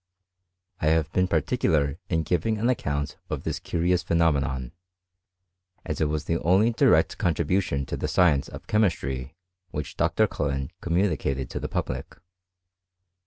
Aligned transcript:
I 0.81 0.87
have 0.87 1.11
been 1.13 1.27
particular 1.27 1.99
in 2.09 2.23
giving 2.23 2.57
an 2.57 2.69
account 2.71 3.17
of 3.29 3.43
this 3.43 3.59
curious 3.59 4.01
phenomenon, 4.01 4.71
as 5.85 6.01
it 6.01 6.09
was 6.09 6.23
the 6.23 6.39
only 6.39 6.71
direct 6.71 7.19
contri 7.19 7.45
bution 7.45 7.85
to 7.85 7.95
the 7.95 8.07
science 8.07 8.47
of 8.47 8.65
chemistry 8.65 9.35
which 9.69 9.97
Dr. 9.97 10.25
Cullen 10.25 10.71
communicated 10.81 11.51
to 11.51 11.59
the 11.59 11.69
public. 11.69 12.15